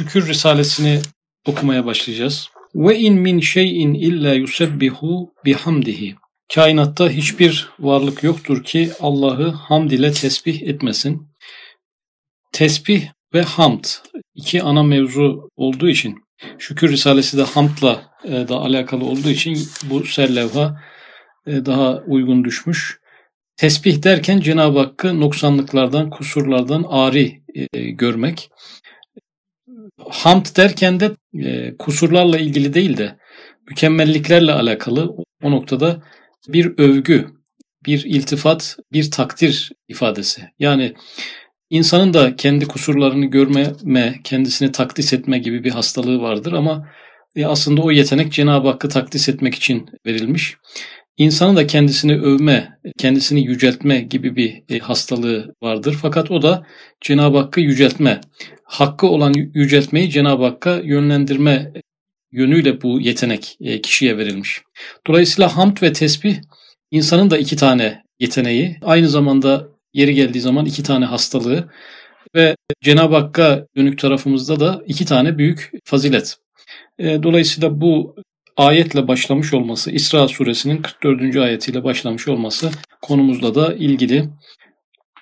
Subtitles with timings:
[0.00, 1.00] Şükür Risalesini
[1.46, 2.48] okumaya başlayacağız.
[2.74, 6.16] Ve in min şeyin illa yusebbihu bihamdihi.
[6.54, 11.28] Kainatta hiçbir varlık yoktur ki Allah'ı hamd ile tesbih etmesin.
[12.52, 13.84] Tesbih ve hamd
[14.34, 16.18] iki ana mevzu olduğu için
[16.58, 20.80] Şükür Risalesi de hamdla e, da alakalı olduğu için bu serlevha
[21.46, 23.00] e, daha uygun düşmüş.
[23.56, 28.50] Tesbih derken Cenab-ı Hakk'ı noksanlıklardan, kusurlardan ari e, görmek.
[30.10, 33.16] Hamd derken de e, kusurlarla ilgili değil de
[33.68, 36.02] mükemmelliklerle alakalı o noktada
[36.48, 37.26] bir övgü,
[37.86, 40.42] bir iltifat, bir takdir ifadesi.
[40.58, 40.94] Yani
[41.70, 46.88] insanın da kendi kusurlarını görmeme, kendisini takdis etme gibi bir hastalığı vardır ama
[47.36, 50.56] e, aslında o yetenek Cenab-ı Hakk'ı takdis etmek için verilmiş.
[51.20, 55.96] İnsanın da kendisini övme, kendisini yüceltme gibi bir e, hastalığı vardır.
[56.02, 56.66] Fakat o da
[57.00, 58.20] Cenab-ı Hakk'ı yüceltme,
[58.64, 61.72] hakkı olan yüceltmeyi Cenab-ı Hakk'a yönlendirme
[62.32, 64.62] yönüyle bu yetenek e, kişiye verilmiş.
[65.06, 66.36] Dolayısıyla hamd ve tesbih
[66.90, 71.70] insanın da iki tane yeteneği, aynı zamanda yeri geldiği zaman iki tane hastalığı
[72.34, 76.36] ve Cenab-ı Hakk'a dönük tarafımızda da iki tane büyük fazilet.
[76.98, 78.16] E, dolayısıyla bu
[78.56, 81.36] ayetle başlamış olması, İsra suresinin 44.
[81.36, 82.70] ayetiyle başlamış olması
[83.02, 84.28] konumuzla da ilgili.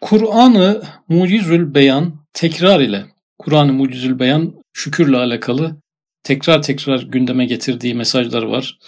[0.01, 3.05] Kur'an-ı Mucizül Beyan tekrar ile,
[3.39, 5.77] Kur'an-ı Mucizül Beyan şükürle alakalı
[6.23, 8.79] tekrar tekrar gündeme getirdiği mesajlar var.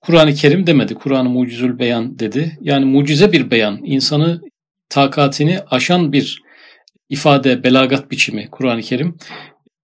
[0.00, 2.58] Kur'an-ı Kerim demedi, Kur'an-ı Mucizül Beyan dedi.
[2.60, 4.40] Yani mucize bir beyan, insanı
[4.88, 6.42] takatini aşan bir
[7.08, 9.16] ifade, belagat biçimi Kur'an-ı Kerim.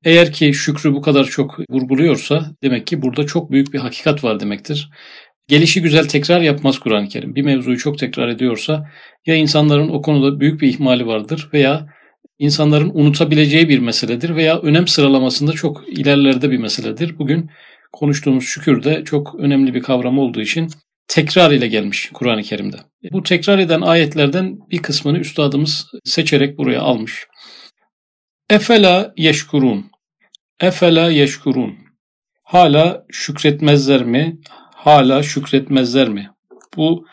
[0.05, 4.41] Eğer ki şükrü bu kadar çok vurguluyorsa demek ki burada çok büyük bir hakikat var
[4.41, 4.91] demektir.
[5.48, 7.34] Gelişi güzel tekrar yapmaz Kur'an-ı Kerim.
[7.34, 8.91] Bir mevzuyu çok tekrar ediyorsa
[9.27, 11.87] ya insanların o konuda büyük bir ihmali vardır veya
[12.39, 17.19] insanların unutabileceği bir meseledir veya önem sıralamasında çok ilerlerde bir meseledir.
[17.19, 17.51] Bugün
[17.93, 20.69] konuştuğumuz şükür de çok önemli bir kavram olduğu için
[21.09, 22.77] tekrar ile gelmiş Kur'an-ı Kerim'de.
[23.12, 27.27] Bu tekrar eden ayetlerden bir kısmını üstadımız seçerek buraya almış.
[28.50, 29.90] Efela yeşkurun.
[30.60, 31.75] Efela yeşkurun.
[32.43, 34.38] Hala şükretmezler mi?
[34.75, 36.31] Hala şükretmezler mi?
[36.76, 37.06] Bu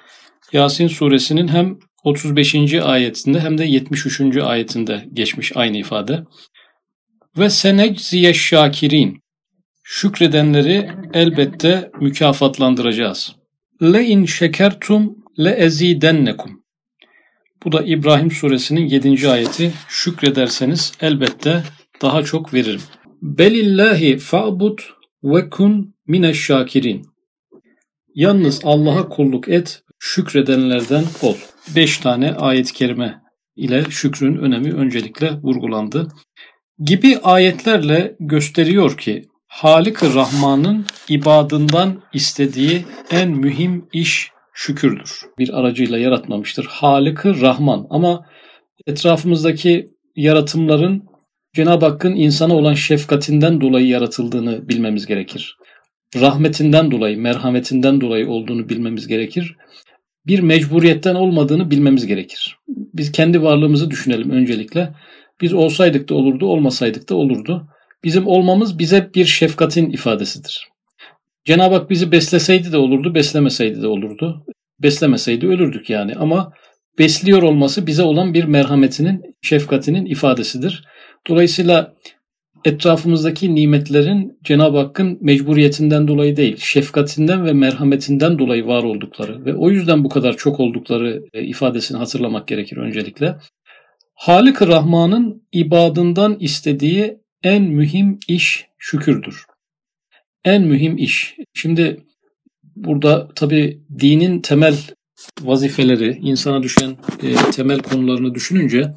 [0.53, 2.73] Yasin suresinin hem 35.
[2.73, 4.37] ayetinde hem de 73.
[4.37, 6.23] ayetinde geçmiş aynı ifade.
[7.37, 9.21] Ve senecziye şakirin.
[9.83, 13.35] Şükredenleri elbette mükafatlandıracağız.
[13.81, 16.63] Le in şekertum le ezidennekum.
[17.63, 19.29] Bu da İbrahim suresinin 7.
[19.29, 19.73] ayeti.
[19.87, 21.63] Şükrederseniz elbette
[22.01, 22.81] daha çok veririm.
[23.21, 24.79] Belillahi fa'bud
[25.23, 27.05] ve kun mineşşakirin.
[28.15, 31.35] Yalnız Allah'a kulluk et, şükredenlerden ol.
[31.75, 33.21] Beş tane ayet-i kerime
[33.55, 36.07] ile şükrün önemi öncelikle vurgulandı.
[36.79, 45.21] Gibi ayetlerle gösteriyor ki Halik-i Rahman'ın ibadından istediği en mühim iş şükürdür.
[45.39, 46.65] Bir aracıyla yaratmamıştır.
[46.65, 48.25] Halıkı Rahman ama
[48.87, 51.03] etrafımızdaki yaratımların
[51.57, 55.57] Cenab-ı Hakk'ın insana olan şefkatinden dolayı yaratıldığını bilmemiz gerekir.
[56.15, 59.55] Rahmetinden dolayı, merhametinden dolayı olduğunu bilmemiz gerekir.
[60.27, 62.57] Bir mecburiyetten olmadığını bilmemiz gerekir.
[62.67, 64.93] Biz kendi varlığımızı düşünelim öncelikle.
[65.41, 67.67] Biz olsaydık da olurdu, olmasaydık da olurdu.
[68.03, 70.67] Bizim olmamız bize bir şefkatin ifadesidir.
[71.45, 74.45] Cenab-ı Hak bizi besleseydi de olurdu, beslemeseydi de olurdu.
[74.79, 76.53] Beslemeseydi ölürdük yani ama
[76.99, 80.83] besliyor olması bize olan bir merhametinin, şefkatinin ifadesidir.
[81.27, 81.93] Dolayısıyla
[82.65, 89.69] etrafımızdaki nimetlerin Cenab-ı Hakk'ın mecburiyetinden dolayı değil, şefkatinden ve merhametinden dolayı var oldukları ve o
[89.69, 93.35] yüzden bu kadar çok oldukları e, ifadesini hatırlamak gerekir öncelikle.
[94.13, 99.45] Halik-i Rahman'ın ibadından istediği en mühim iş şükürdür
[100.47, 101.35] en mühim iş.
[101.53, 102.05] Şimdi
[102.75, 104.77] burada tabi dinin temel
[105.41, 108.91] vazifeleri, insana düşen e, temel konularını düşününce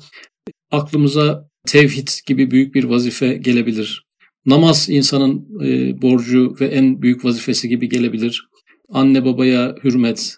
[0.70, 4.06] aklımıza tevhid gibi büyük bir vazife gelebilir.
[4.46, 8.48] Namaz insanın e, borcu ve en büyük vazifesi gibi gelebilir.
[8.88, 10.36] Anne babaya hürmet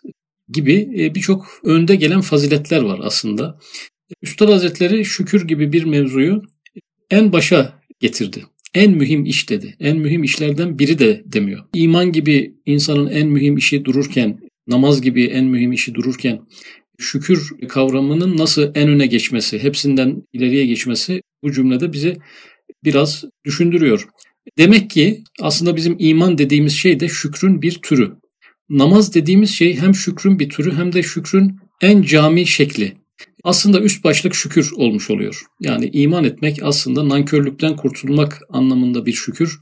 [0.48, 3.58] gibi e, birçok önde gelen faziletler var aslında.
[4.22, 6.42] Üstad Hazretleri şükür gibi bir mevzuyu
[7.10, 8.44] en başa getirdi
[8.75, 9.76] en mühim iş dedi.
[9.80, 11.64] En mühim işlerden biri de demiyor.
[11.75, 16.40] İman gibi insanın en mühim işi dururken, namaz gibi en mühim işi dururken
[16.98, 22.16] şükür kavramının nasıl en öne geçmesi, hepsinden ileriye geçmesi bu cümlede bizi
[22.84, 24.08] biraz düşündürüyor.
[24.58, 28.12] Demek ki aslında bizim iman dediğimiz şey de şükrün bir türü.
[28.68, 33.02] Namaz dediğimiz şey hem şükrün bir türü hem de şükrün en cami şekli.
[33.44, 35.42] aslında üst başlık şükür olmuş oluyor.
[35.60, 39.60] Yani iman etmek aslında nankörlükten kurtulmak anlamında bir şükür.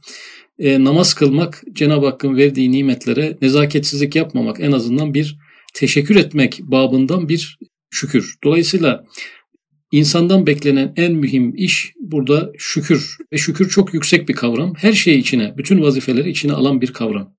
[0.58, 5.38] E, namaz kılmak, Cenab-ı Hakk'ın verdiği nimetlere nezaketsizlik yapmamak en azından bir
[5.74, 7.58] teşekkür etmek babından bir
[7.90, 8.34] şükür.
[8.44, 9.04] Dolayısıyla
[9.92, 13.16] insandan beklenen en mühim iş burada şükür.
[13.32, 14.74] Ve şükür çok yüksek bir kavram.
[14.78, 17.34] Her şeyi içine, bütün vazifeleri içine alan bir kavram.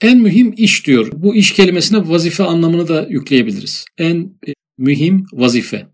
[0.00, 1.08] En mühim iş diyor.
[1.12, 3.84] Bu iş kelimesine vazife anlamını da yükleyebiliriz.
[3.98, 4.16] En
[4.48, 5.86] e, mühim vazife.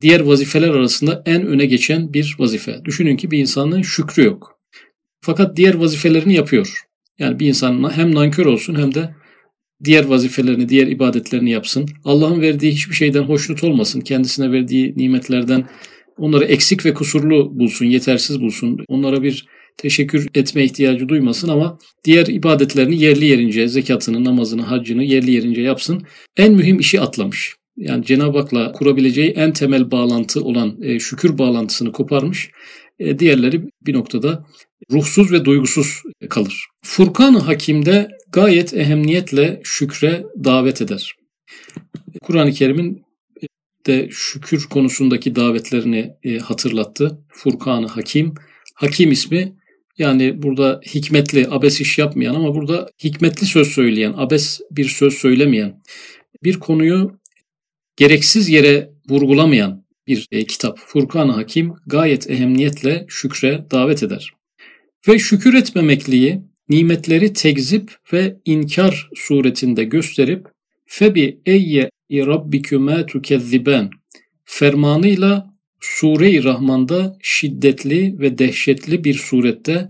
[0.00, 2.80] Diğer vazifeler arasında en öne geçen bir vazife.
[2.84, 4.60] Düşünün ki bir insanın şükrü yok.
[5.20, 6.80] Fakat diğer vazifelerini yapıyor.
[7.18, 9.14] Yani bir insan hem nankör olsun hem de
[9.84, 11.88] diğer vazifelerini, diğer ibadetlerini yapsın.
[12.04, 14.00] Allah'ın verdiği hiçbir şeyden hoşnut olmasın.
[14.00, 15.68] Kendisine verdiği nimetlerden
[16.18, 18.78] onları eksik ve kusurlu bulsun, yetersiz bulsun.
[18.88, 19.46] Onlara bir
[19.76, 26.02] teşekkür etme ihtiyacı duymasın ama diğer ibadetlerini yerli yerince, zekatını, namazını, haccını yerli yerince yapsın.
[26.36, 27.54] En mühim işi atlamış.
[27.76, 32.50] Yani Cenab-ı Hak'la kurabileceği en temel bağlantı olan e, şükür bağlantısını koparmış.
[32.98, 34.44] E, diğerleri bir noktada
[34.92, 36.66] ruhsuz ve duygusuz kalır.
[36.84, 41.14] Furkan-ı Hakim'de gayet ehemmiyetle şükre davet eder.
[42.22, 43.04] Kur'an-ı Kerim'in
[43.86, 47.18] de şükür konusundaki davetlerini e, hatırlattı.
[47.28, 48.34] Furkan-ı Hakim.
[48.74, 49.56] Hakim ismi
[49.98, 55.82] yani burada hikmetli, abes iş yapmayan ama burada hikmetli söz söyleyen, abes bir söz söylemeyen,
[56.44, 57.18] bir konuyu
[57.96, 60.78] gereksiz yere vurgulamayan bir e, kitap.
[60.78, 64.30] Furkan-ı Hakim gayet ehemmiyetle şükre davet eder.
[65.08, 70.46] Ve şükür etmemekliği nimetleri tekzip ve inkar suretinde gösterip
[70.86, 73.90] febi eyye rabbiküme tukezziben
[74.44, 79.88] fermanıyla Sure-i Rahman'da şiddetli ve dehşetli bir surette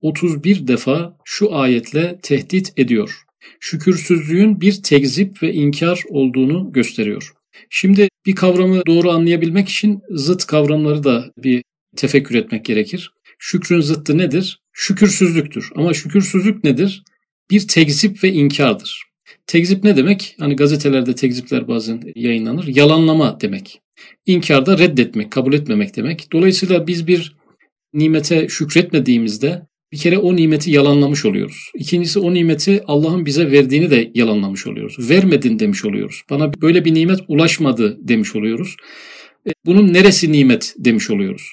[0.00, 3.22] 31 defa şu ayetle tehdit ediyor.
[3.60, 7.32] Şükürsüzlüğün bir tekzip ve inkar olduğunu gösteriyor.
[7.70, 11.62] Şimdi bir kavramı doğru anlayabilmek için zıt kavramları da bir
[11.96, 13.12] tefekkür etmek gerekir.
[13.46, 14.60] Şükrün zıttı nedir?
[14.72, 15.70] Şükürsüzlüktür.
[15.76, 17.02] Ama şükürsüzlük nedir?
[17.50, 19.02] Bir tekzip ve inkardır.
[19.46, 20.36] Tekzip ne demek?
[20.38, 22.66] Hani gazetelerde tekzipler bazen yayınlanır.
[22.66, 23.80] Yalanlama demek.
[24.26, 26.32] İnkar da reddetmek, kabul etmemek demek.
[26.32, 27.36] Dolayısıyla biz bir
[27.94, 31.70] nimete şükretmediğimizde bir kere o nimeti yalanlamış oluyoruz.
[31.74, 35.10] İkincisi o nimeti Allah'ın bize verdiğini de yalanlamış oluyoruz.
[35.10, 36.22] Vermedin demiş oluyoruz.
[36.30, 38.76] Bana böyle bir nimet ulaşmadı demiş oluyoruz.
[39.46, 41.48] E, bunun neresi nimet demiş oluyoruz.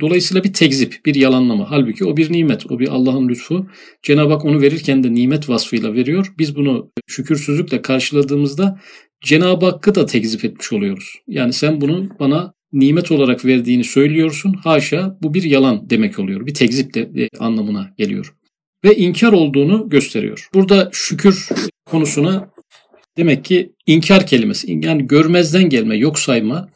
[0.00, 1.70] Dolayısıyla bir tekzip, bir yalanlama.
[1.70, 3.66] Halbuki o bir nimet, o bir Allah'ın lütfu.
[4.02, 6.34] Cenab-ı Hak onu verirken de nimet vasfıyla veriyor.
[6.38, 8.80] Biz bunu şükürsüzlükle karşıladığımızda
[9.24, 11.14] Cenab-ı Hakk'ı da tekzip etmiş oluyoruz.
[11.28, 14.52] Yani sen bunu bana nimet olarak verdiğini söylüyorsun.
[14.52, 16.46] Haşa bu bir yalan demek oluyor.
[16.46, 18.34] Bir tekzip de anlamına geliyor.
[18.84, 20.48] Ve inkar olduğunu gösteriyor.
[20.54, 21.48] Burada şükür
[21.86, 22.50] konusuna
[23.16, 26.68] demek ki inkar kelimesi yani görmezden gelme, yok sayma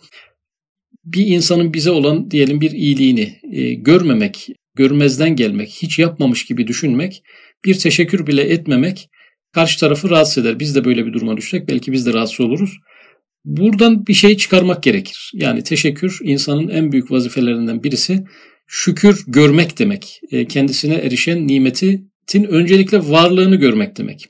[1.04, 7.22] bir insanın bize olan diyelim bir iyiliğini e, görmemek, görmezden gelmek, hiç yapmamış gibi düşünmek,
[7.64, 9.08] bir teşekkür bile etmemek
[9.52, 10.60] karşı tarafı rahatsız eder.
[10.60, 12.76] Biz de böyle bir duruma düşsek belki biz de rahatsız oluruz.
[13.44, 15.30] Buradan bir şey çıkarmak gerekir.
[15.34, 18.24] Yani teşekkür insanın en büyük vazifelerinden birisi
[18.66, 20.20] şükür görmek demek.
[20.30, 24.26] E, kendisine erişen nimetin öncelikle varlığını görmek demek.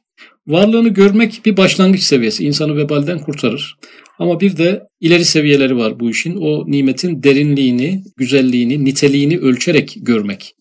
[0.46, 2.44] Varlığını görmek bir başlangıç seviyesi.
[2.44, 3.76] insanı vebalden kurtarır.
[4.20, 6.36] Ama bir de ileri seviyeleri var bu işin.
[6.36, 10.54] O nimetin derinliğini, güzelliğini, niteliğini ölçerek görmek.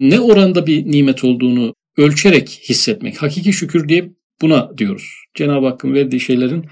[0.00, 3.22] Ne oranda bir nimet olduğunu ölçerek hissetmek.
[3.22, 4.10] Hakiki şükür diye
[4.42, 5.04] buna diyoruz.
[5.34, 6.64] Cenab-ı Hakk'ın verdiği şeylerin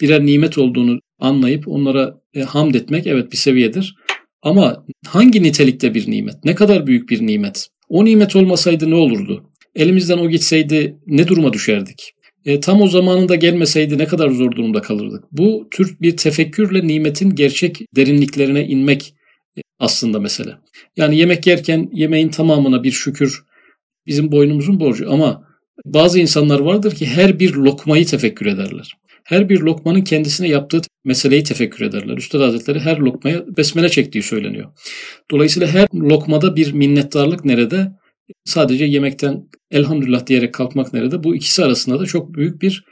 [0.00, 3.94] birer nimet olduğunu anlayıp onlara e, hamd etmek evet bir seviyedir.
[4.42, 6.44] Ama hangi nitelikte bir nimet?
[6.44, 7.68] Ne kadar büyük bir nimet?
[7.88, 9.50] O nimet olmasaydı ne olurdu?
[9.74, 12.12] Elimizden o gitseydi ne duruma düşerdik?
[12.44, 15.24] E, tam o zamanında gelmeseydi ne kadar zor durumda kalırdık.
[15.32, 19.14] Bu tür bir tefekkürle nimetin gerçek derinliklerine inmek
[19.58, 20.54] e, aslında mesele.
[20.96, 23.44] Yani yemek yerken yemeğin tamamına bir şükür
[24.06, 25.44] bizim boynumuzun borcu ama
[25.84, 28.92] bazı insanlar vardır ki her bir lokmayı tefekkür ederler.
[29.24, 32.16] Her bir lokmanın kendisine yaptığı meseleyi tefekkür ederler.
[32.16, 34.72] Üstad Hazretleri her lokmaya besmele çektiği söyleniyor.
[35.30, 37.92] Dolayısıyla her lokmada bir minnettarlık nerede?
[38.44, 41.24] Sadece yemekten elhamdülillah diyerek kalkmak nerede?
[41.24, 42.84] Bu ikisi arasında da çok büyük bir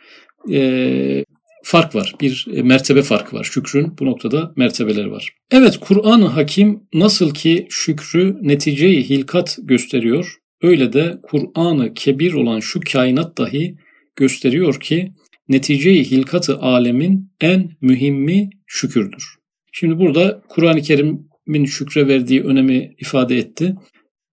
[0.53, 1.25] e,
[1.65, 2.15] fark var.
[2.21, 3.45] Bir mertebe farkı var.
[3.45, 5.29] Şükrün bu noktada mertebeleri var.
[5.51, 12.81] Evet Kur'an-ı Hakim nasıl ki şükrü neticeyi hilkat gösteriyor, öyle de Kur'an-ı Kebir olan şu
[12.93, 13.77] kainat dahi
[14.17, 15.13] gösteriyor ki
[15.49, 19.25] neticeyi hilkatı alemin en mühimmi şükürdür.
[19.73, 23.75] Şimdi burada Kur'an-ı Kerim'in şükre verdiği önemi ifade etti.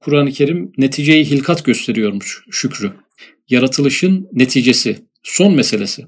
[0.04, 2.92] Kur'an-ı Kerim neticeyi hilkat gösteriyormuş şükrü.
[3.50, 6.06] Yaratılışın neticesi, son meselesi.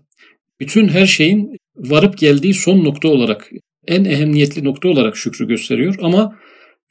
[0.60, 3.52] Bütün her şeyin varıp geldiği son nokta olarak,
[3.88, 5.96] en ehemmiyetli nokta olarak şükrü gösteriyor.
[6.02, 6.40] Ama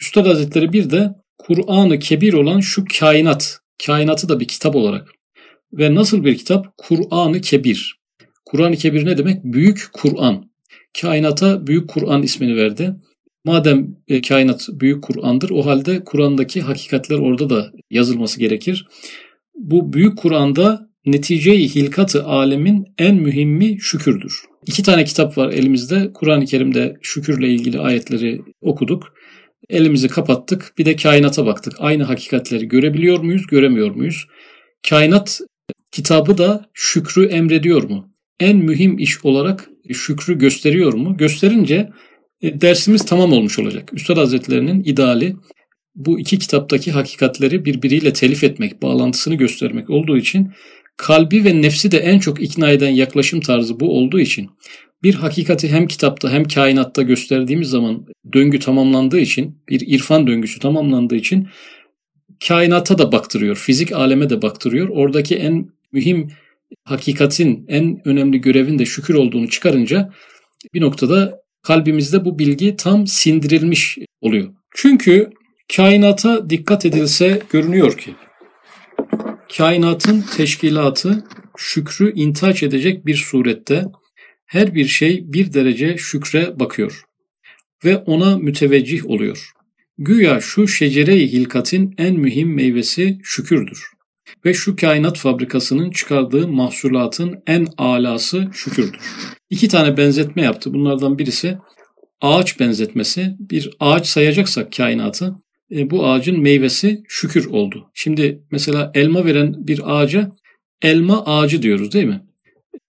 [0.00, 5.08] Üstad Hazretleri bir de Kur'an-ı Kebir olan şu kainat, kainatı da bir kitap olarak
[5.72, 6.66] ve nasıl bir kitap?
[6.76, 7.98] Kur'an-ı Kebir.
[8.44, 9.44] Kur'an-ı Kebir ne demek?
[9.44, 10.50] Büyük Kur'an.
[11.00, 12.94] Kainata Büyük Kur'an ismini verdi.
[13.44, 18.86] Madem e, kainat büyük Kur'an'dır o halde Kur'an'daki hakikatler orada da yazılması gerekir.
[19.54, 24.42] Bu büyük Kur'an'da netice-i hilkat-ı alemin en mühimmi şükürdür.
[24.66, 26.10] İki tane kitap var elimizde.
[26.14, 29.14] Kur'an-ı Kerim'de şükürle ilgili ayetleri okuduk.
[29.68, 30.72] Elimizi kapattık.
[30.78, 31.74] Bir de kainata baktık.
[31.78, 34.26] Aynı hakikatleri görebiliyor muyuz, göremiyor muyuz?
[34.88, 35.40] Kainat
[35.92, 38.10] kitabı da şükrü emrediyor mu?
[38.40, 41.16] En mühim iş olarak şükrü gösteriyor mu?
[41.16, 41.90] Gösterince
[42.52, 43.90] dersimiz tamam olmuş olacak.
[43.92, 45.36] Üstad Hazretlerinin ideali
[45.94, 50.52] bu iki kitaptaki hakikatleri birbiriyle telif etmek, bağlantısını göstermek olduğu için
[50.96, 54.50] kalbi ve nefsi de en çok ikna eden yaklaşım tarzı bu olduğu için
[55.02, 61.16] bir hakikati hem kitapta hem kainatta gösterdiğimiz zaman döngü tamamlandığı için, bir irfan döngüsü tamamlandığı
[61.16, 61.48] için
[62.48, 64.88] kainata da baktırıyor, fizik aleme de baktırıyor.
[64.88, 66.28] Oradaki en mühim
[66.84, 70.12] hakikatin, en önemli görevin de şükür olduğunu çıkarınca
[70.74, 74.52] bir noktada kalbimizde bu bilgi tam sindirilmiş oluyor.
[74.74, 75.30] Çünkü
[75.76, 78.14] kainata dikkat edilse görünüyor ki
[79.56, 81.24] kainatın teşkilatı
[81.56, 83.84] şükrü intaç edecek bir surette
[84.46, 87.02] her bir şey bir derece şükre bakıyor
[87.84, 89.50] ve ona müteveccih oluyor.
[89.98, 93.93] Güya şu şecere-i hilkatin en mühim meyvesi şükürdür.
[94.44, 98.98] Ve şu kainat fabrikasının çıkardığı mahsulatın en alası şükürdür.
[99.50, 100.74] İki tane benzetme yaptı.
[100.74, 101.58] Bunlardan birisi
[102.20, 103.36] ağaç benzetmesi.
[103.38, 105.34] Bir ağaç sayacaksak kainatı
[105.70, 107.90] e, bu ağacın meyvesi şükür oldu.
[107.94, 110.30] Şimdi mesela elma veren bir ağaca
[110.82, 112.22] elma ağacı diyoruz değil mi?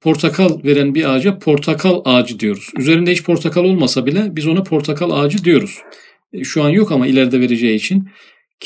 [0.01, 2.69] Portakal veren bir ağaca portakal ağacı diyoruz.
[2.77, 5.77] Üzerinde hiç portakal olmasa bile biz ona portakal ağacı diyoruz.
[6.33, 8.09] E, şu an yok ama ileride vereceği için.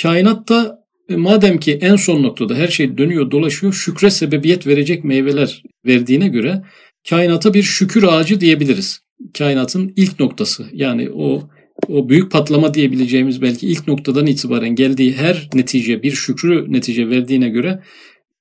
[0.01, 0.78] Kainatta
[1.09, 6.27] e, madem ki en son noktada her şey dönüyor dolaşıyor şükre sebebiyet verecek meyveler verdiğine
[6.27, 6.61] göre
[7.09, 8.99] kainata bir şükür ağacı diyebiliriz.
[9.37, 11.49] Kainatın ilk noktası yani o
[11.87, 17.49] o büyük patlama diyebileceğimiz belki ilk noktadan itibaren geldiği her netice bir şükrü netice verdiğine
[17.49, 17.79] göre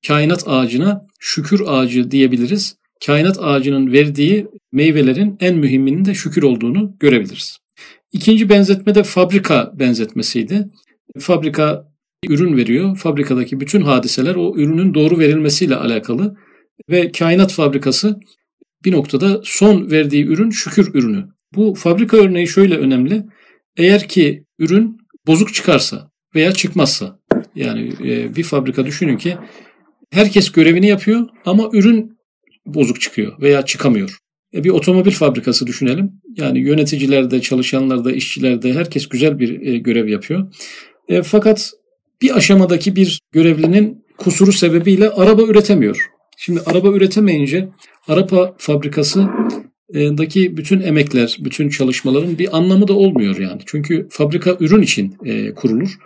[0.07, 2.77] kainat ağacına şükür ağacı diyebiliriz.
[3.07, 7.59] Kainat ağacının verdiği meyvelerin en mühiminin de şükür olduğunu görebiliriz.
[8.13, 10.67] İkinci benzetme de fabrika benzetmesiydi.
[11.19, 11.89] Fabrika
[12.27, 12.97] ürün veriyor.
[12.97, 16.37] Fabrikadaki bütün hadiseler o ürünün doğru verilmesiyle alakalı
[16.91, 18.21] ve kainat fabrikası
[18.85, 21.25] bir noktada son verdiği ürün şükür ürünü.
[21.55, 23.25] Bu fabrika örneği şöyle önemli.
[23.77, 24.97] Eğer ki ürün
[25.27, 27.19] bozuk çıkarsa veya çıkmazsa
[27.55, 29.37] yani e, bir fabrika düşünün ki
[30.11, 32.19] herkes görevini yapıyor ama ürün
[32.67, 34.19] bozuk çıkıyor veya çıkamıyor.
[34.55, 36.11] E, bir otomobil fabrikası düşünelim.
[36.37, 40.53] Yani yöneticilerde, çalışanlarda, işçilerde herkes güzel bir e, görev yapıyor.
[41.25, 41.73] Fakat
[42.23, 46.07] bir aşamadaki bir görevlinin kusuru sebebiyle araba üretemiyor.
[46.37, 47.69] Şimdi araba üretemeyince
[48.09, 49.29] araba fabrikası
[49.95, 53.61] daki bütün emekler, bütün çalışmaların bir anlamı da olmuyor yani.
[53.67, 55.99] Çünkü fabrika ürün için e, kurulur.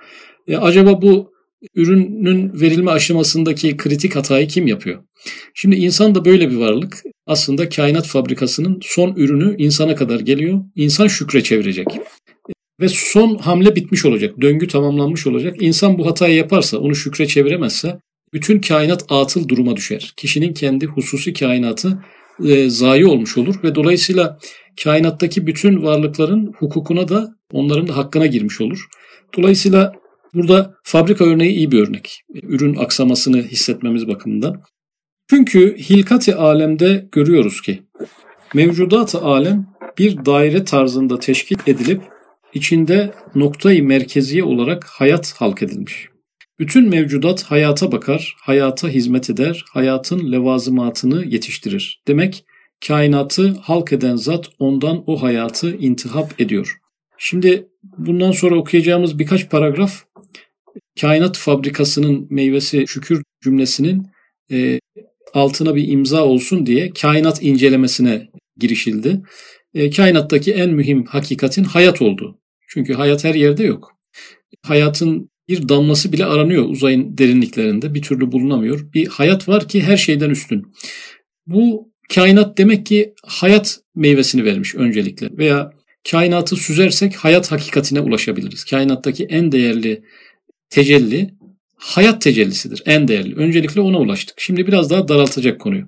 [0.48, 1.32] E, acaba bu
[1.74, 5.02] ürünün verilme aşamasındaki kritik hatayı kim yapıyor?
[5.54, 7.02] Şimdi insan da böyle bir varlık.
[7.26, 10.60] Aslında kainat fabrikasının son ürünü insana kadar geliyor.
[10.76, 11.86] İnsan şükre çevirecek.
[12.82, 14.40] Ve son hamle bitmiş olacak.
[14.40, 15.56] Döngü tamamlanmış olacak.
[15.62, 17.98] İnsan bu hatayı yaparsa, onu şükre çeviremezse
[18.32, 20.12] bütün kainat atıl duruma düşer.
[20.16, 22.04] Kişinin kendi hususi kainatı
[22.44, 24.38] e, zayi olmuş olur ve dolayısıyla
[24.84, 28.86] kainattaki bütün varlıkların hukukuna da onların da hakkına girmiş olur.
[29.38, 29.92] Dolayısıyla
[30.34, 32.22] burada fabrika örneği iyi bir örnek.
[32.42, 34.62] Ürün aksamasını hissetmemiz bakımından.
[35.30, 37.82] Çünkü hilkati alemde görüyoruz ki
[38.54, 39.66] mevcudat-ı alem
[39.98, 42.02] bir daire tarzında teşkil edilip
[42.54, 46.08] içinde noktayı merkeziye olarak hayat halk edilmiş.
[46.58, 52.02] Bütün mevcudat hayata bakar, hayata hizmet eder, hayatın levazımatını yetiştirir.
[52.08, 52.44] Demek
[52.86, 56.78] kainatı halk eden zat ondan o hayatı intihap ediyor.
[57.18, 57.68] Şimdi
[57.98, 60.04] bundan sonra okuyacağımız birkaç paragraf
[61.00, 64.06] kainat fabrikasının meyvesi şükür cümlesinin
[64.50, 64.80] e,
[65.34, 69.22] altına bir imza olsun diye kainat incelemesine girişildi.
[69.74, 72.38] E, kainattaki en mühim hakikatin hayat oldu.
[72.74, 73.92] Çünkü hayat her yerde yok.
[74.62, 77.94] Hayatın bir damlası bile aranıyor uzayın derinliklerinde.
[77.94, 78.92] Bir türlü bulunamıyor.
[78.92, 80.72] Bir hayat var ki her şeyden üstün.
[81.46, 85.30] Bu kainat demek ki hayat meyvesini vermiş öncelikle.
[85.38, 85.70] Veya
[86.10, 88.64] kainatı süzersek hayat hakikatine ulaşabiliriz.
[88.64, 90.02] Kainattaki en değerli
[90.70, 91.34] tecelli
[91.76, 92.82] hayat tecellisidir.
[92.86, 93.34] En değerli.
[93.34, 94.40] Öncelikle ona ulaştık.
[94.40, 95.84] Şimdi biraz daha daraltacak konuyu.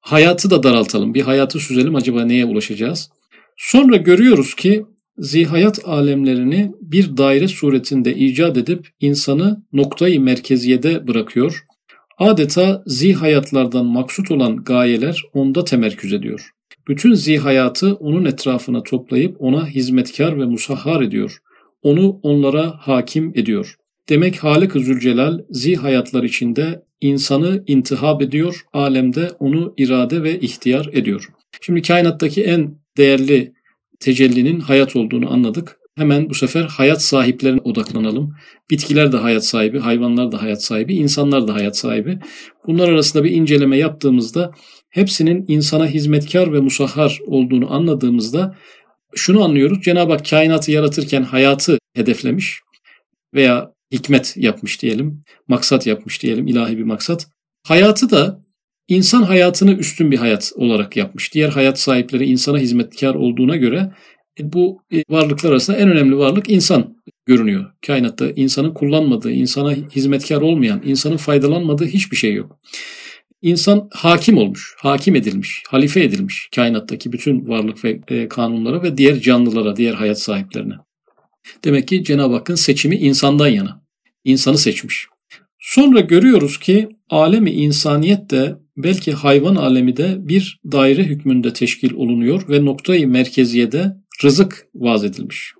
[0.00, 1.14] hayatı da daraltalım.
[1.14, 3.10] Bir hayatı süzelim acaba neye ulaşacağız?
[3.56, 4.84] Sonra görüyoruz ki
[5.18, 11.64] zihayat alemlerini bir daire suretinde icat edip insanı noktayı merkeziyede bırakıyor.
[12.18, 16.50] Adeta zihayatlardan maksut olan gayeler onda temerküz ediyor.
[16.88, 21.38] Bütün zihayatı onun etrafına toplayıp ona hizmetkar ve musahhar ediyor.
[21.82, 23.76] Onu onlara hakim ediyor.
[24.08, 31.28] Demek Halik-i Zülcelal zihayatlar içinde insanı intihab ediyor, alemde onu irade ve ihtiyar ediyor.
[31.60, 33.52] Şimdi kainattaki en değerli
[34.00, 35.76] tecellinin hayat olduğunu anladık.
[35.96, 38.34] Hemen bu sefer hayat sahiplerine odaklanalım.
[38.70, 42.18] Bitkiler de hayat sahibi, hayvanlar da hayat sahibi, insanlar da hayat sahibi.
[42.66, 44.50] Bunlar arasında bir inceleme yaptığımızda
[44.90, 48.56] hepsinin insana hizmetkar ve musahhar olduğunu anladığımızda
[49.14, 49.82] şunu anlıyoruz.
[49.82, 52.60] Cenab-ı Hak kainatı yaratırken hayatı hedeflemiş
[53.34, 57.26] veya hikmet yapmış diyelim, maksat yapmış diyelim, ilahi bir maksat.
[57.66, 58.43] Hayatı da
[58.88, 61.34] insan hayatını üstün bir hayat olarak yapmış.
[61.34, 63.92] Diğer hayat sahipleri insana hizmetkar olduğuna göre
[64.40, 67.64] e, bu e, varlıklar arasında en önemli varlık insan görünüyor.
[67.86, 72.58] Kainatta insanın kullanmadığı, insana hizmetkar olmayan, insanın faydalanmadığı hiçbir şey yok.
[73.42, 79.20] İnsan hakim olmuş, hakim edilmiş, halife edilmiş kainattaki bütün varlık ve e, kanunlara ve diğer
[79.20, 80.74] canlılara, diğer hayat sahiplerine.
[81.64, 83.84] Demek ki Cenab-ı Hakk'ın seçimi insandan yana.
[84.24, 85.06] İnsanı seçmiş.
[85.66, 92.48] Sonra görüyoruz ki alemi insaniyet de belki hayvan alemi de bir daire hükmünde teşkil olunuyor
[92.48, 95.52] ve noktayı merkeziyede rızık vaz edilmiş.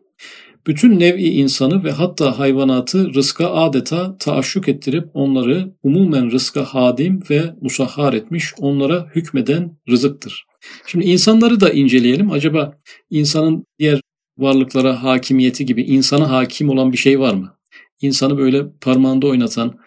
[0.66, 7.42] Bütün nev'i insanı ve hatta hayvanatı rızka adeta taaşşuk ettirip onları umumen rızka hadim ve
[7.60, 10.44] musahhar etmiş, onlara hükmeden rızıktır.
[10.86, 12.30] Şimdi insanları da inceleyelim.
[12.30, 12.76] Acaba
[13.10, 14.00] insanın diğer
[14.38, 17.54] varlıklara hakimiyeti gibi insana hakim olan bir şey var mı?
[18.00, 19.78] İnsanı böyle parmağında oynatan,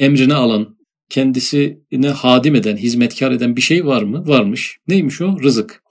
[0.00, 0.76] emrine alan,
[1.08, 4.28] kendisine hadim eden, hizmetkar eden bir şey var mı?
[4.28, 4.78] Varmış.
[4.88, 5.40] Neymiş o?
[5.42, 5.82] Rızık.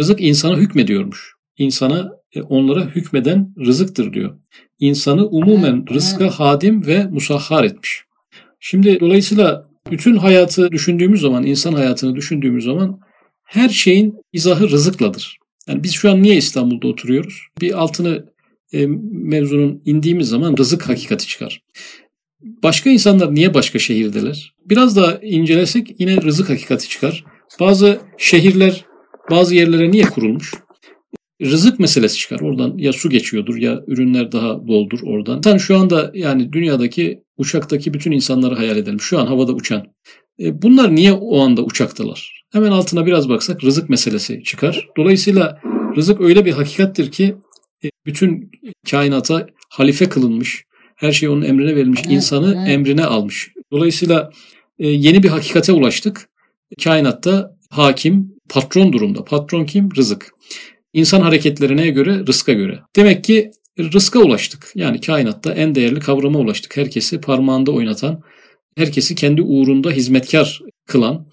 [0.00, 1.34] Rızık insana hükmediyormuş.
[1.58, 4.38] İnsana e, onlara hükmeden rızıktır diyor.
[4.78, 8.04] İnsanı umumen rızka hadim ve musahhar etmiş.
[8.60, 13.00] Şimdi dolayısıyla bütün hayatı düşündüğümüz zaman, insan hayatını düşündüğümüz zaman
[13.44, 15.38] her şeyin izahı rızıkladır.
[15.68, 17.46] Yani biz şu an niye İstanbul'da oturuyoruz?
[17.60, 18.26] Bir altını
[18.72, 21.62] e, mevzunun indiğimiz zaman rızık hakikati çıkar.
[22.44, 24.54] Başka insanlar niye başka şehirdeler?
[24.64, 27.24] Biraz daha incelesek yine rızık hakikati çıkar.
[27.60, 28.84] Bazı şehirler
[29.30, 30.54] bazı yerlere niye kurulmuş?
[31.42, 32.40] Rızık meselesi çıkar.
[32.40, 35.40] Oradan ya su geçiyordur ya ürünler daha boldur oradan.
[35.44, 39.00] Sen şu anda yani dünyadaki uçaktaki bütün insanları hayal edelim.
[39.00, 39.86] Şu an havada uçan.
[40.40, 42.44] E, bunlar niye o anda uçaktalar?
[42.52, 44.88] Hemen altına biraz baksak rızık meselesi çıkar.
[44.96, 45.60] Dolayısıyla
[45.96, 47.36] rızık öyle bir hakikattir ki
[47.84, 48.50] e, bütün
[48.90, 50.64] kainata halife kılınmış,
[50.96, 53.50] her şey onun emrine verilmiş, insanı emrine almış.
[53.72, 54.30] Dolayısıyla
[54.78, 56.28] e, yeni bir hakikate ulaştık.
[56.84, 59.24] Kainatta hakim, patron durumda.
[59.24, 59.88] Patron kim?
[59.96, 60.34] Rızık.
[60.92, 62.80] İnsan hareketlerine göre, rızka göre.
[62.96, 64.72] Demek ki rızka ulaştık.
[64.74, 66.76] Yani kainatta en değerli kavrama ulaştık.
[66.76, 68.22] Herkesi parmağında oynatan,
[68.76, 71.26] herkesi kendi uğrunda hizmetkar kılan,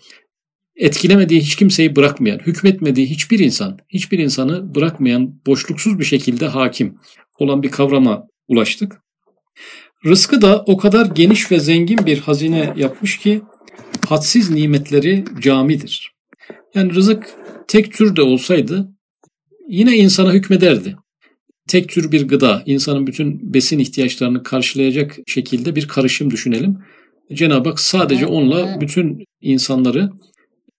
[0.75, 6.97] etkilemediği hiç kimseyi bırakmayan, hükmetmediği hiçbir insan, hiçbir insanı bırakmayan, boşluksuz bir şekilde hakim
[7.39, 9.01] olan bir kavrama ulaştık.
[10.05, 13.41] Rızkı da o kadar geniş ve zengin bir hazine yapmış ki
[14.07, 16.11] hadsiz nimetleri camidir.
[16.75, 17.35] Yani rızık
[17.67, 18.91] tek tür de olsaydı
[19.67, 20.95] yine insana hükmederdi.
[21.67, 26.77] Tek tür bir gıda, insanın bütün besin ihtiyaçlarını karşılayacak şekilde bir karışım düşünelim.
[27.33, 30.11] Cenab-ı Hak sadece onunla bütün insanları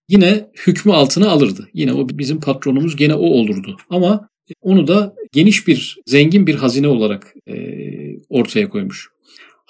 [0.08, 1.68] yine hükmü altına alırdı.
[1.74, 3.76] Yine o bizim patronumuz gene o olurdu.
[3.90, 4.28] Ama
[4.60, 7.54] onu da geniş bir, zengin bir hazine olarak e,
[8.28, 9.11] ortaya koymuş.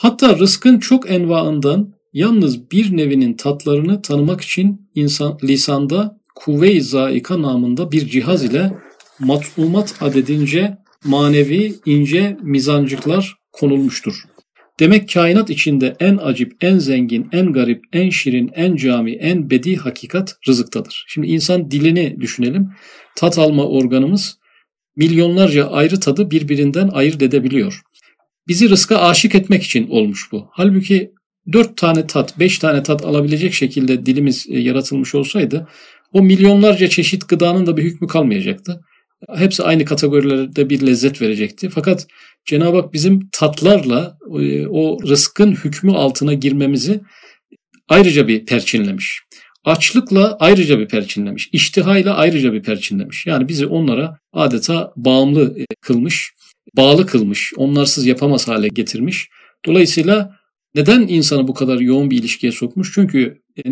[0.03, 7.93] Hatta rızkın çok envaından yalnız bir nevinin tatlarını tanımak için insan lisanda kuvve-i zaika namında
[7.93, 8.73] bir cihaz ile
[9.19, 14.23] mat'umat adedince manevi ince mizancıklar konulmuştur.
[14.81, 19.77] Demek kainat içinde en acip, en zengin, en garip, en şirin, en cami, en bedi
[19.77, 21.05] hakikat rızıktadır.
[21.09, 22.69] Şimdi insan dilini düşünelim.
[23.17, 24.39] Tat alma organımız
[24.97, 27.83] milyonlarca ayrı tadı birbirinden ayırt edebiliyor.
[28.49, 30.49] Bizi rızka aşık etmek için olmuş bu.
[30.51, 31.13] Halbuki
[31.53, 35.69] dört tane tat, beş tane tat alabilecek şekilde dilimiz e, yaratılmış olsaydı
[36.13, 38.81] o milyonlarca çeşit gıdanın da bir hükmü kalmayacaktı.
[39.35, 41.69] Hepsi aynı kategorilerde bir lezzet verecekti.
[41.69, 42.07] Fakat
[42.45, 47.01] Cenab-ı Hak bizim tatlarla e, o rızkın hükmü altına girmemizi
[47.89, 49.21] ayrıca bir perçinlemiş.
[49.65, 51.49] Açlıkla ayrıca bir perçinlemiş.
[51.53, 53.27] İştihayla ayrıca bir perçinlemiş.
[53.27, 56.33] Yani bizi onlara adeta bağımlı e, kılmış,
[56.77, 59.29] bağlı kılmış, onlarsız yapamaz hale getirmiş.
[59.67, 60.37] Dolayısıyla
[60.75, 62.93] neden insanı bu kadar yoğun bir ilişkiye sokmuş?
[62.95, 63.63] Çünkü e,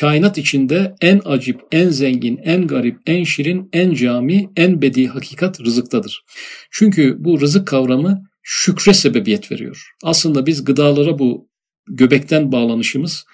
[0.00, 5.60] kainat içinde en acip, en zengin, en garip, en şirin, en cami, en bedi hakikat
[5.60, 6.22] rızıktadır.
[6.70, 9.86] Çünkü bu rızık kavramı şükre sebebiyet veriyor.
[10.02, 11.48] Aslında biz gıdalara bu
[11.88, 13.24] göbekten bağlanışımız,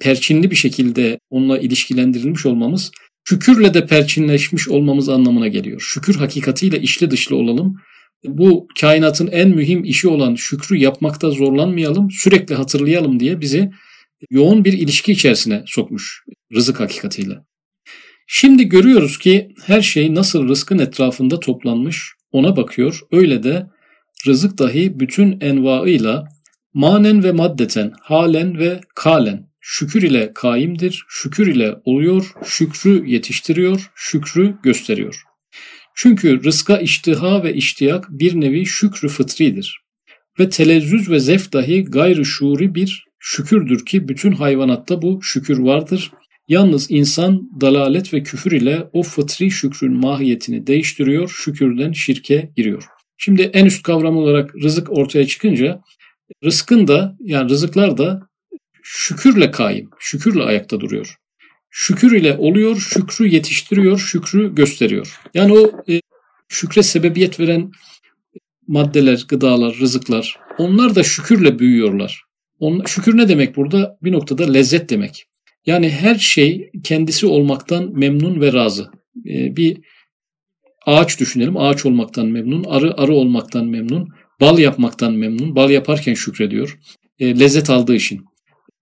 [0.00, 2.90] perçinli bir şekilde onunla ilişkilendirilmiş olmamız,
[3.24, 5.80] şükürle de perçinleşmiş olmamız anlamına geliyor.
[5.80, 7.76] Şükür hakikatiyle içli dışlı olalım
[8.24, 13.70] bu kainatın en mühim işi olan şükrü yapmakta zorlanmayalım, sürekli hatırlayalım diye bizi
[14.30, 17.34] yoğun bir ilişki içerisine sokmuş rızık hakikatiyle.
[18.26, 23.00] Şimdi görüyoruz ki her şey nasıl rızkın etrafında toplanmış ona bakıyor.
[23.12, 23.66] Öyle de
[24.26, 26.28] rızık dahi bütün envaıyla
[26.74, 34.56] manen ve maddeten, halen ve kalen şükür ile kaimdir, şükür ile oluyor, şükrü yetiştiriyor, şükrü
[34.62, 35.22] gösteriyor.
[35.94, 39.80] Çünkü rızka iştiha ve iştiyak bir nevi şükrü fıtridir.
[40.40, 46.10] Ve telezzüz ve zef dahi gayrı şuuri bir şükürdür ki bütün hayvanatta bu şükür vardır.
[46.48, 52.84] Yalnız insan dalalet ve küfür ile o fıtri şükrün mahiyetini değiştiriyor, şükürden şirke giriyor.
[53.16, 55.80] Şimdi en üst kavram olarak rızık ortaya çıkınca
[56.44, 58.28] rızkın da yani rızıklar da
[58.82, 61.16] şükürle kaim, şükürle ayakta duruyor
[61.76, 65.20] şükür ile oluyor, şükrü yetiştiriyor, şükrü gösteriyor.
[65.34, 66.00] Yani o e,
[66.48, 67.70] şükre sebebiyet veren
[68.66, 72.22] maddeler, gıdalar, rızıklar onlar da şükürle büyüyorlar.
[72.58, 73.98] On, şükür ne demek burada?
[74.02, 75.24] Bir noktada lezzet demek.
[75.66, 78.90] Yani her şey kendisi olmaktan memnun ve razı.
[79.26, 79.78] E, bir
[80.86, 81.56] ağaç düşünelim.
[81.56, 84.08] Ağaç olmaktan memnun, arı arı olmaktan memnun,
[84.40, 85.56] bal yapmaktan memnun.
[85.56, 86.78] Bal yaparken şükrediyor.
[87.18, 88.24] E, lezzet aldığı için.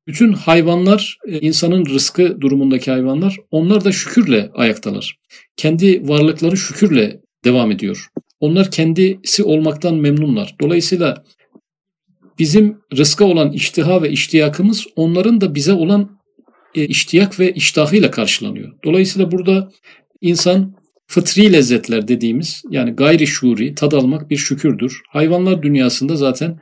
[0.06, 5.18] Bütün hayvanlar, e, insanın rızkı durumundaki hayvanlar, onlar da şükürle ayaktalar.
[5.56, 8.08] Kendi varlıkları şükürle devam ediyor.
[8.40, 10.54] Onlar kendisi olmaktan memnunlar.
[10.60, 11.24] Dolayısıyla
[12.38, 16.18] bizim rızka olan iştiha ve iştiyakımız onların da bize olan
[16.74, 18.72] e, iştiyak ve iştahıyla karşılanıyor.
[18.84, 19.70] Dolayısıyla burada
[20.20, 20.74] insan
[21.06, 25.00] fıtri lezzetler dediğimiz yani gayri şuuri tad almak bir şükürdür.
[25.08, 26.60] Hayvanlar dünyasında zaten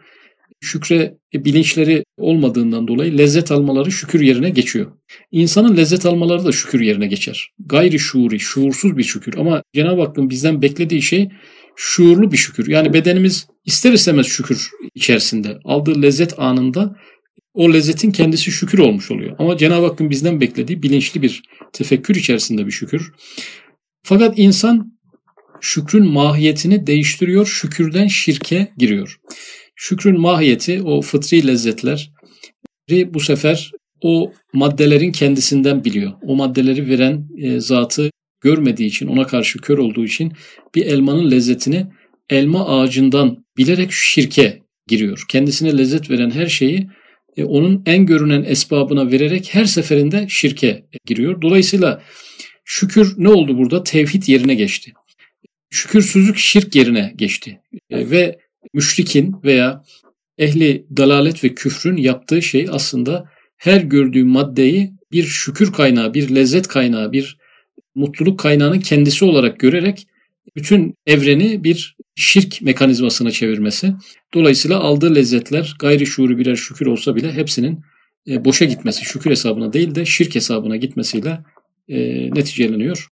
[0.61, 4.93] şükre bilinçleri olmadığından dolayı lezzet almaları şükür yerine geçiyor.
[5.31, 7.51] İnsanın lezzet almaları da şükür yerine geçer.
[7.67, 9.35] Gayri şuuri, şuursuz bir şükür.
[9.39, 11.29] Ama Cenab-ı Hakk'ın bizden beklediği şey
[11.77, 12.69] şuurlu bir şükür.
[12.69, 15.59] Yani bedenimiz ister istemez şükür içerisinde.
[15.65, 16.97] Aldığı lezzet anında
[17.55, 19.37] o lezzetin kendisi şükür olmuş oluyor.
[19.39, 21.43] Ama Cenab-ı Hakk'ın bizden beklediği bilinçli bir
[21.73, 23.13] tefekkür içerisinde bir şükür.
[24.03, 24.93] Fakat insan
[25.61, 29.21] şükrün mahiyetini değiştiriyor, şükürden şirke giriyor.
[29.83, 32.13] Şükrün mahiyeti o fıtri lezzetler
[32.91, 36.13] bu sefer o maddelerin kendisinden biliyor.
[36.23, 40.33] O maddeleri veren e, zatı görmediği için, ona karşı kör olduğu için
[40.75, 41.87] bir elmanın lezzetini
[42.31, 45.25] elma ağacından bilerek şirke giriyor.
[45.29, 46.89] Kendisine lezzet veren her şeyi
[47.37, 51.43] e, onun en görünen esbabına vererek her seferinde şirke giriyor.
[51.43, 52.03] Dolayısıyla
[52.65, 53.83] şükür ne oldu burada?
[53.83, 54.93] Tevhid yerine geçti.
[55.71, 57.61] Şükürsüzlük şirk yerine geçti.
[57.91, 58.39] E, ve
[58.75, 59.85] müşrikin veya
[60.39, 66.69] ehli dalalet ve küfrün yaptığı şey aslında her gördüğü maddeyi bir şükür kaynağı, bir lezzet
[66.69, 67.39] kaynağı, bir
[67.95, 70.07] mutluluk kaynağının kendisi olarak görerek
[70.57, 73.95] bütün evreni bir şirk mekanizmasına çevirmesi.
[74.35, 77.81] Dolayısıyla aldığı lezzetler gayri şuuru birer şükür olsa bile hepsinin
[78.29, 81.39] e, boşa gitmesi, şükür hesabına değil de şirk hesabına gitmesiyle
[81.89, 81.99] e,
[82.31, 83.09] neticeleniyor.